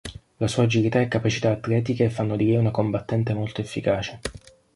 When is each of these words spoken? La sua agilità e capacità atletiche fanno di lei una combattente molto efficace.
La 0.39 0.47
sua 0.47 0.63
agilità 0.63 0.99
e 0.99 1.07
capacità 1.07 1.51
atletiche 1.51 2.09
fanno 2.09 2.35
di 2.35 2.47
lei 2.47 2.55
una 2.55 2.71
combattente 2.71 3.35
molto 3.35 3.61
efficace. 3.61 4.19